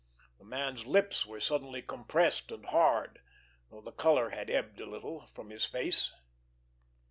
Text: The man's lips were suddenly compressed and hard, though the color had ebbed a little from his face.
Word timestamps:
The 0.39 0.45
man's 0.45 0.87
lips 0.87 1.27
were 1.27 1.39
suddenly 1.39 1.83
compressed 1.83 2.51
and 2.51 2.65
hard, 2.65 3.19
though 3.69 3.81
the 3.81 3.91
color 3.91 4.31
had 4.31 4.49
ebbed 4.49 4.81
a 4.81 4.89
little 4.89 5.27
from 5.27 5.51
his 5.51 5.65
face. 5.65 6.11